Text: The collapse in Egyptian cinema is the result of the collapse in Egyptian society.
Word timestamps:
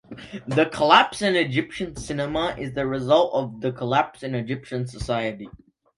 The 0.47 0.65
collapse 0.73 1.21
in 1.21 1.35
Egyptian 1.35 1.95
cinema 1.95 2.55
is 2.57 2.73
the 2.73 2.87
result 2.87 3.35
of 3.35 3.61
the 3.61 3.71
collapse 3.71 4.23
in 4.23 4.33
Egyptian 4.33 4.87
society. 4.87 5.47